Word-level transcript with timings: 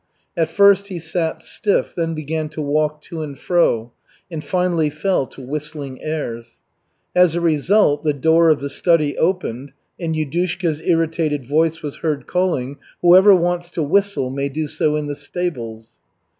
At 0.35 0.49
first 0.49 0.87
he 0.87 0.97
sat 0.97 1.43
stiff, 1.43 1.93
then 1.95 2.15
began 2.15 2.49
to 2.57 2.61
walk 2.63 3.03
to 3.03 3.21
and 3.21 3.37
fro, 3.37 3.91
and 4.31 4.43
finally 4.43 4.89
fell 4.89 5.27
to 5.27 5.41
whistling 5.43 6.01
airs. 6.01 6.57
As 7.15 7.35
a 7.35 7.39
result, 7.39 8.01
the 8.01 8.11
door 8.11 8.49
of 8.49 8.61
the 8.61 8.69
study 8.71 9.15
opened, 9.15 9.73
and 9.99 10.15
Yudushka's 10.15 10.81
irritated 10.81 11.45
voice 11.45 11.83
was 11.83 11.97
heard 11.97 12.25
calling: 12.25 12.77
"Whoever 13.03 13.35
wants 13.35 13.69
to 13.77 13.83
whistle 13.83 14.31
may 14.31 14.49
do 14.49 14.67
so 14.67 14.95
in 14.95 15.05
the 15.05 15.13
stables." 15.13 15.99